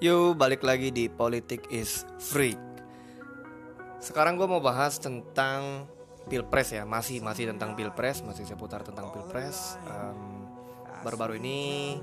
[0.00, 2.56] Yuk balik lagi di Politik is Free.
[4.00, 5.84] Sekarang gue mau bahas tentang
[6.24, 6.88] Pilpres ya.
[6.88, 9.76] Masih masih tentang Pilpres Masih seputar tentang Pilpres.
[9.84, 10.48] Um,
[11.04, 12.00] Baru-baru ini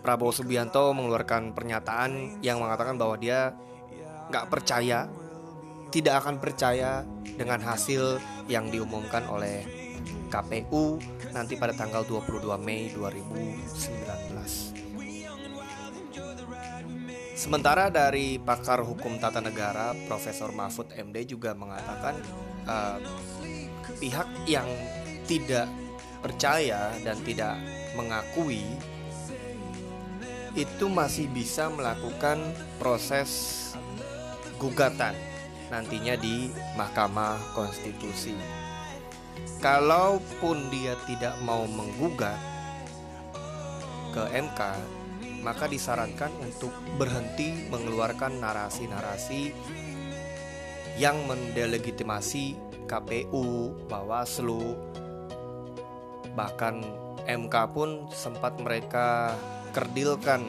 [0.00, 3.52] Prabowo Subianto mengeluarkan pernyataan Yang mengatakan bahwa dia
[4.32, 5.04] nggak percaya
[5.92, 7.04] Tidak akan percaya
[7.36, 8.16] dengan hasil
[8.48, 9.68] yang diumumkan oleh
[10.32, 10.96] KPU
[11.36, 14.81] nanti pada tanggal 22 Mei 2019.
[17.42, 22.14] Sementara dari pakar hukum tata negara Profesor Mahfud MD juga mengatakan
[22.70, 23.02] uh,
[23.98, 24.70] pihak yang
[25.26, 25.66] tidak
[26.22, 27.58] percaya dan tidak
[27.98, 28.62] mengakui
[30.54, 32.38] itu masih bisa melakukan
[32.78, 33.58] proses
[34.62, 35.18] gugatan
[35.66, 36.46] nantinya di
[36.78, 38.38] Mahkamah Konstitusi.
[39.58, 42.38] Kalaupun dia tidak mau menggugat
[44.14, 44.60] ke MK,
[45.42, 49.52] maka disarankan untuk berhenti mengeluarkan narasi-narasi
[50.96, 52.54] yang mendelegitimasi
[52.86, 54.78] KPU, Bawaslu,
[56.38, 56.82] bahkan
[57.26, 59.34] MK pun sempat mereka
[59.72, 60.42] kerdilkan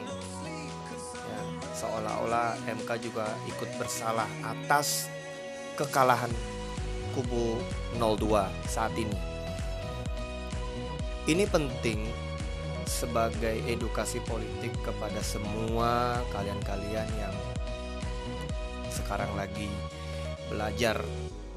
[1.24, 1.40] ya,
[1.74, 5.08] seolah-olah MK juga ikut bersalah atas
[5.74, 6.30] kekalahan
[7.14, 7.58] kubu
[7.98, 9.16] 02 saat ini.
[11.24, 12.23] Ini penting
[12.86, 17.36] sebagai edukasi politik kepada semua kalian-kalian yang
[18.92, 19.68] sekarang lagi
[20.48, 21.02] belajar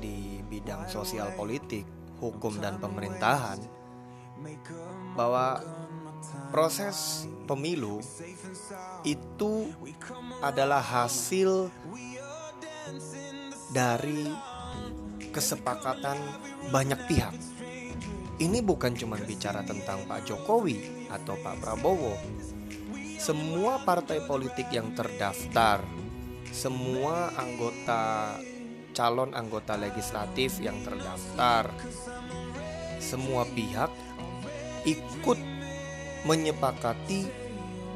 [0.01, 1.85] di bidang sosial politik,
[2.17, 3.59] hukum dan pemerintahan
[5.13, 5.61] bahwa
[6.49, 8.01] proses pemilu
[9.05, 9.69] itu
[10.41, 11.69] adalah hasil
[13.69, 14.31] dari
[15.35, 16.17] kesepakatan
[16.71, 17.35] banyak pihak
[18.37, 22.13] ini bukan cuma bicara tentang Pak Jokowi atau Pak Prabowo.
[23.17, 25.81] Semua partai politik yang terdaftar,
[26.53, 28.37] semua anggota
[28.93, 31.73] calon anggota legislatif yang terdaftar,
[33.01, 33.89] semua pihak
[34.85, 35.39] ikut
[36.29, 37.25] menyepakati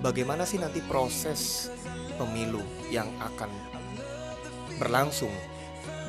[0.02, 1.70] bagaimana sih nanti proses
[2.18, 3.50] pemilu yang akan
[4.82, 5.32] berlangsung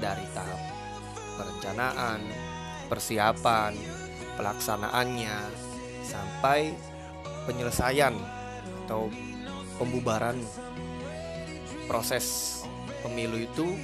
[0.01, 0.61] dari tahap
[1.37, 2.21] perencanaan,
[2.89, 4.02] persiapan,
[4.43, 5.39] pelaksanaannya
[6.03, 6.75] sampai
[7.47, 8.11] penyelesaian
[8.83, 9.07] atau
[9.79, 10.35] pembubaran
[11.87, 12.59] proses
[13.07, 13.79] pemilu itu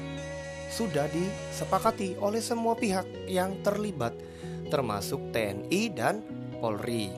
[0.75, 4.19] sudah disepakati oleh semua pihak yang terlibat
[4.67, 6.21] termasuk TNI dan
[6.59, 7.09] Polri.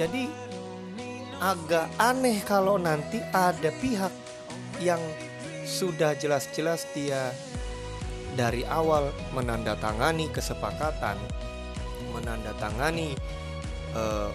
[0.00, 0.24] Jadi
[1.44, 4.10] agak aneh kalau nanti ada pihak
[4.80, 4.98] yang
[5.68, 7.30] sudah jelas-jelas dia
[8.34, 11.16] dari awal menandatangani kesepakatan,
[12.12, 13.14] menandatangani
[13.94, 14.30] eh,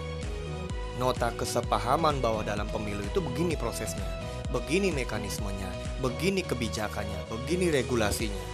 [0.98, 4.06] nota kesepahaman bahwa dalam pemilu itu begini prosesnya,
[4.54, 5.70] begini mekanismenya,
[6.02, 8.46] begini kebijakannya, begini regulasinya.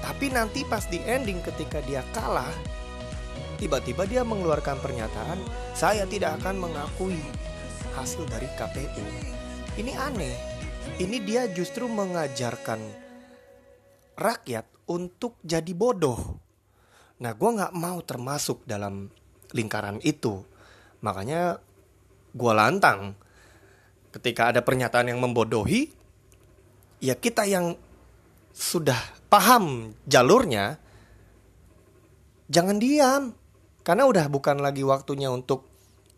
[0.00, 2.50] Tapi nanti pas di ending ketika dia kalah,
[3.60, 5.38] tiba-tiba dia mengeluarkan pernyataan,
[5.76, 7.20] saya tidak akan mengakui
[7.94, 9.04] hasil dari KPU.
[9.76, 10.36] Ini aneh.
[10.96, 13.09] Ini dia justru mengajarkan
[14.20, 16.36] rakyat untuk jadi bodoh.
[17.20, 19.08] Nah, gue nggak mau termasuk dalam
[19.56, 20.44] lingkaran itu.
[21.00, 21.56] Makanya
[22.32, 23.16] gue lantang.
[24.10, 25.88] Ketika ada pernyataan yang membodohi,
[26.98, 27.78] ya kita yang
[28.50, 28.98] sudah
[29.30, 30.76] paham jalurnya,
[32.50, 33.32] jangan diam.
[33.80, 35.64] Karena udah bukan lagi waktunya untuk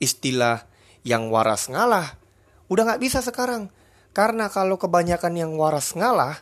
[0.03, 0.67] istilah
[1.07, 2.19] yang waras ngalah.
[2.67, 3.71] Udah nggak bisa sekarang.
[4.13, 6.41] Karena kalau kebanyakan yang waras ngalah,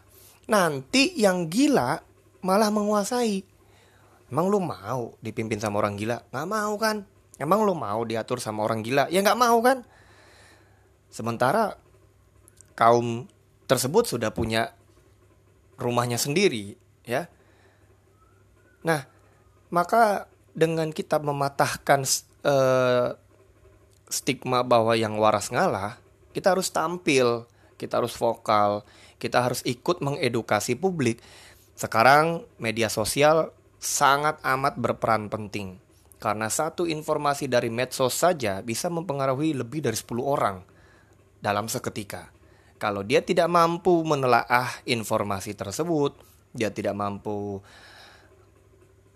[0.50, 2.02] nanti yang gila
[2.42, 3.46] malah menguasai.
[4.30, 6.22] Emang lu mau dipimpin sama orang gila?
[6.30, 7.06] Gak mau kan?
[7.38, 9.06] Emang lu mau diatur sama orang gila?
[9.10, 9.86] Ya gak mau kan?
[11.10, 11.78] Sementara
[12.74, 13.26] kaum
[13.66, 14.74] tersebut sudah punya
[15.80, 17.26] rumahnya sendiri, ya.
[18.84, 19.08] Nah,
[19.72, 22.04] maka dengan kita mematahkan
[22.44, 23.16] uh,
[24.10, 25.98] stigma bahwa yang waras ngalah,
[26.36, 27.48] kita harus tampil,
[27.80, 28.84] kita harus vokal,
[29.16, 31.24] kita harus ikut mengedukasi publik.
[31.72, 35.80] Sekarang media sosial sangat amat berperan penting.
[36.20, 40.60] Karena satu informasi dari medsos saja bisa mempengaruhi lebih dari 10 orang
[41.40, 42.28] dalam seketika.
[42.76, 46.12] Kalau dia tidak mampu menelaah informasi tersebut,
[46.52, 47.64] dia tidak mampu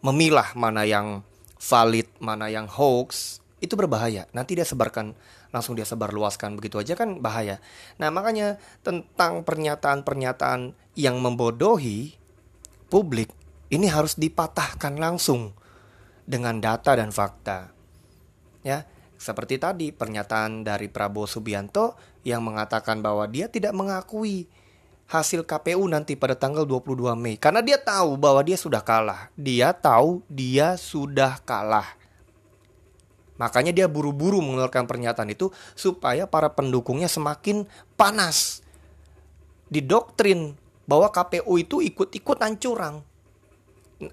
[0.00, 1.20] memilah mana yang
[1.60, 4.28] valid, mana yang hoax, itu berbahaya.
[4.36, 5.16] Nanti dia sebarkan
[5.50, 7.58] langsung dia sebarluaskan begitu aja kan bahaya.
[7.96, 12.16] Nah, makanya tentang pernyataan-pernyataan yang membodohi
[12.92, 13.32] publik
[13.72, 15.56] ini harus dipatahkan langsung
[16.24, 17.72] dengan data dan fakta.
[18.64, 21.96] Ya, Seperti tadi pernyataan dari Prabowo Subianto
[22.28, 24.44] yang mengatakan bahwa dia tidak mengakui
[25.08, 29.32] hasil KPU nanti pada tanggal 22 Mei karena dia tahu bahwa dia sudah kalah.
[29.32, 32.03] Dia tahu dia sudah kalah.
[33.36, 37.66] Makanya dia buru-buru mengeluarkan pernyataan itu supaya para pendukungnya semakin
[37.98, 38.62] panas.
[39.68, 40.54] Didoktrin
[40.86, 43.02] bahwa KPU itu ikut-ikutan curang.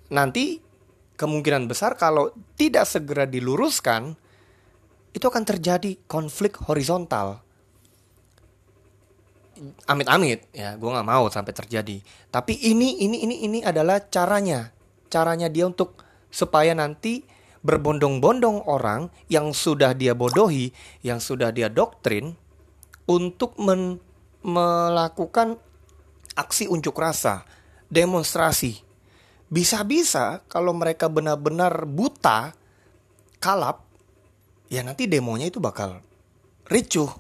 [0.10, 0.58] Nanti
[1.22, 4.18] kemungkinan besar kalau tidak segera diluruskan
[5.12, 7.44] itu akan terjadi konflik horizontal
[9.86, 12.02] amit-amit ya gue nggak mau sampai terjadi
[12.34, 14.74] tapi ini ini ini ini adalah caranya
[15.12, 16.02] caranya dia untuk
[16.34, 17.22] supaya nanti
[17.62, 20.74] berbondong-bondong orang yang sudah dia bodohi
[21.06, 22.34] yang sudah dia doktrin
[23.06, 24.02] untuk men
[24.42, 25.62] melakukan
[26.34, 27.46] aksi unjuk rasa
[27.94, 28.82] demonstrasi.
[29.52, 32.56] Bisa-bisa kalau mereka benar-benar buta
[33.38, 33.86] kalap
[34.72, 36.02] ya nanti demonya itu bakal
[36.72, 37.12] ricuh.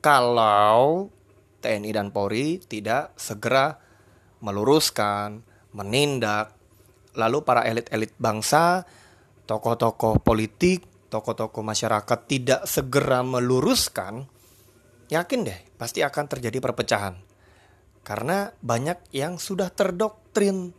[0.00, 1.12] Kalau
[1.60, 3.76] TNI dan Polri tidak segera
[4.40, 5.44] meluruskan,
[5.76, 6.56] menindak,
[7.12, 8.88] lalu para elit-elit bangsa,
[9.50, 14.30] tokoh-tokoh politik, tokoh-tokoh masyarakat tidak segera meluruskan,
[15.10, 17.18] yakin deh pasti akan terjadi perpecahan.
[18.06, 20.70] Karena banyak yang sudah terdoktrin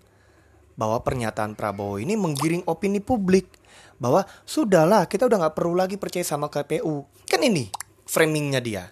[0.80, 3.52] bahwa pernyataan Prabowo ini menggiring opini publik
[4.00, 7.04] bahwa sudahlah kita udah nggak perlu lagi percaya sama KPU.
[7.28, 7.68] Kan ini
[8.08, 8.88] framingnya dia.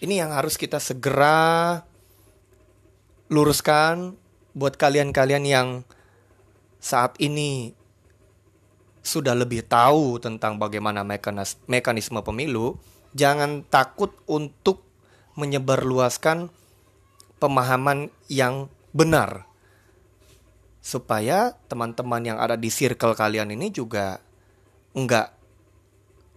[0.00, 1.78] Ini yang harus kita segera
[3.28, 4.16] luruskan
[4.56, 5.68] buat kalian-kalian yang
[6.82, 7.78] saat ini
[9.02, 12.78] sudah lebih tahu tentang bagaimana mekanis mekanisme pemilu,
[13.12, 14.86] jangan takut untuk
[15.34, 16.48] menyebarluaskan
[17.42, 19.50] pemahaman yang benar.
[20.82, 24.18] Supaya teman-teman yang ada di circle kalian ini juga
[24.94, 25.34] enggak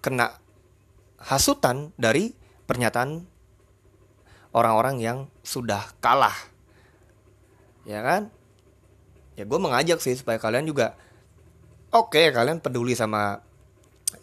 [0.01, 0.37] kena
[1.17, 2.33] hasutan dari
[2.65, 3.25] pernyataan
[4.53, 6.35] orang-orang yang sudah kalah.
[7.85, 8.33] Ya kan?
[9.35, 10.95] Ya gue mengajak sih supaya kalian juga
[11.95, 13.39] oke okay, kalian peduli sama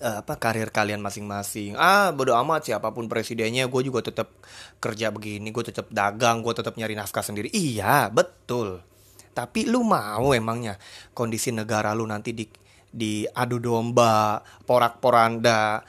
[0.00, 1.76] uh, apa karir kalian masing-masing.
[1.76, 4.32] Ah, bodo amat siapa pun presidennya, gue juga tetap
[4.78, 7.48] kerja begini, gue tetap dagang, gue tetap nyari nafkah sendiri.
[7.52, 8.80] Iya, betul.
[9.32, 10.76] Tapi lu mau emangnya
[11.16, 12.44] kondisi negara lu nanti di
[12.92, 15.80] di adu domba, porak-poranda,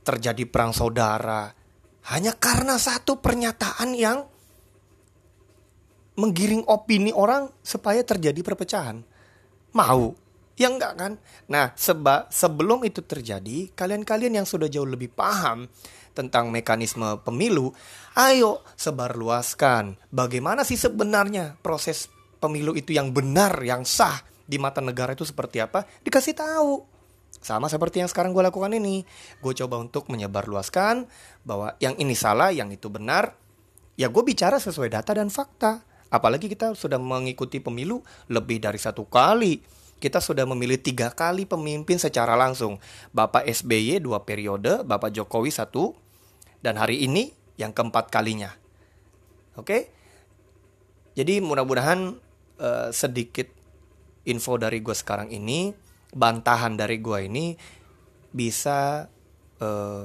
[0.00, 1.52] terjadi perang saudara,
[2.08, 4.24] hanya karena satu pernyataan yang
[6.16, 9.04] menggiring opini orang supaya terjadi perpecahan.
[9.76, 10.27] Mau?
[10.58, 11.12] Ya enggak kan?
[11.46, 15.70] Nah, seba sebelum itu terjadi, kalian-kalian yang sudah jauh lebih paham
[16.18, 17.70] tentang mekanisme pemilu,
[18.18, 22.10] ayo sebarluaskan bagaimana sih sebenarnya proses
[22.42, 26.98] pemilu itu yang benar, yang sah di mata negara itu seperti apa, dikasih tahu.
[27.38, 29.06] Sama seperti yang sekarang gue lakukan ini.
[29.38, 31.06] Gue coba untuk menyebarluaskan
[31.46, 33.38] bahwa yang ini salah, yang itu benar.
[33.94, 35.86] Ya gue bicara sesuai data dan fakta.
[36.08, 38.02] Apalagi kita sudah mengikuti pemilu
[38.32, 39.60] lebih dari satu kali.
[39.98, 42.78] Kita sudah memilih tiga kali pemimpin secara langsung.
[43.10, 45.94] Bapak SBY dua periode, Bapak Jokowi satu,
[46.62, 48.54] dan hari ini yang keempat kalinya.
[49.58, 49.90] Oke?
[51.18, 52.14] Jadi mudah-mudahan
[52.62, 53.50] uh, sedikit
[54.22, 55.74] info dari gue sekarang ini
[56.14, 57.58] bantahan dari gue ini
[58.30, 59.10] bisa
[59.58, 60.04] uh,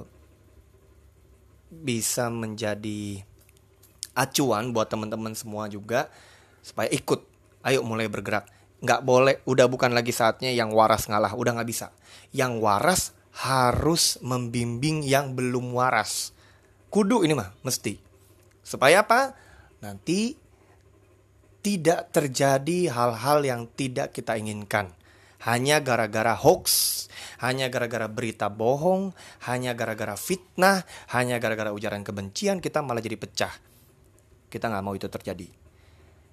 [1.70, 3.22] bisa menjadi
[4.14, 6.10] acuan buat teman-teman semua juga
[6.62, 7.26] supaya ikut
[7.66, 8.46] ayo mulai bergerak
[8.84, 11.96] nggak boleh udah bukan lagi saatnya yang waras ngalah udah nggak bisa.
[12.36, 13.02] Yang waras
[13.34, 16.36] harus membimbing yang belum waras.
[16.92, 17.98] Kudu ini mah mesti.
[18.62, 19.34] Supaya apa?
[19.82, 20.36] Nanti
[21.64, 24.92] tidak terjadi hal-hal yang tidak kita inginkan.
[25.44, 26.68] Hanya gara-gara hoax,
[27.44, 29.12] hanya gara-gara berita bohong,
[29.48, 33.52] hanya gara-gara fitnah, hanya gara-gara ujaran kebencian kita malah jadi pecah.
[34.48, 35.48] Kita nggak mau itu terjadi.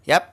[0.07, 0.31] Yap,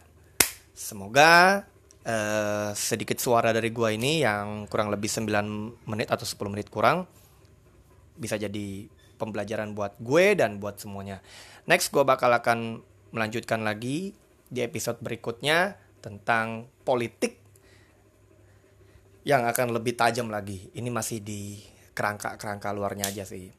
[0.77, 1.65] semoga
[2.07, 5.27] uh, sedikit suara dari gua ini yang kurang lebih 9
[5.85, 7.05] menit atau 10 menit kurang
[8.17, 11.21] bisa jadi pembelajaran buat gue dan buat semuanya.
[11.69, 12.81] Next gue bakal akan
[13.13, 14.13] melanjutkan lagi
[14.47, 17.41] di episode berikutnya tentang politik
[19.27, 20.71] yang akan lebih tajam lagi.
[20.71, 21.59] Ini masih di
[21.97, 23.51] kerangka-kerangka luarnya aja sih.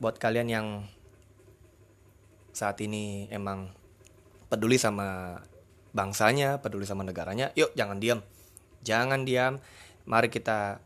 [0.00, 0.66] Buat kalian yang
[2.50, 3.70] saat ini emang
[4.48, 5.38] peduli sama
[5.94, 8.20] bangsanya, peduli sama negaranya, yuk jangan diam.
[8.82, 9.62] Jangan diam.
[10.04, 10.82] Mari kita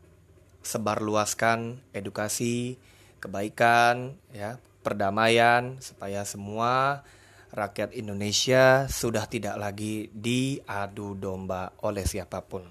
[0.63, 2.79] sebarluaskan edukasi,
[3.19, 7.03] kebaikan, ya, perdamaian supaya semua
[7.49, 12.63] rakyat Indonesia sudah tidak lagi diadu domba oleh siapa pun.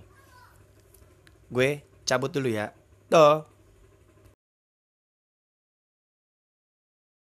[1.51, 2.73] Gue cabut dulu ya.
[3.11, 3.58] Doh.